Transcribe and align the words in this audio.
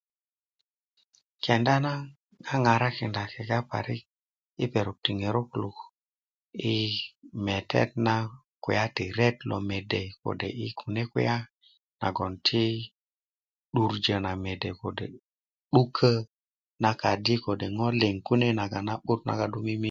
kenda 1.43 1.75
na 1.85 1.93
ŋaŋarakinda 2.45 3.23
kegga 3.33 3.59
parik 3.69 4.03
yi 4.59 4.65
perok 4.73 4.97
ti 5.05 5.11
ŋerot 5.19 5.45
kulu 5.51 5.69
yi 6.63 6.75
metet 7.45 7.89
na 8.05 8.15
kulya 8.63 8.85
ti 8.95 9.05
ret 9.17 9.35
lo 9.49 9.57
mede 9.69 10.01
kode' 10.21 10.55
yi 10.61 10.69
kune' 10.79 11.03
kulya 11.11 11.35
nagon 12.01 12.33
ti 12.47 12.63
'durjö 13.71 14.15
na 14.25 14.31
mede 14.45 14.69
kode' 14.81 15.11
'dukö 15.71 16.11
na 16.83 16.89
kadi 17.01 17.35
kode' 17.45 17.69
ŋo 17.77 17.87
liŋ 18.01 18.15
kune' 18.27 18.55
naga 18.59 19.45
do 19.51 19.59
mimi 19.65 19.79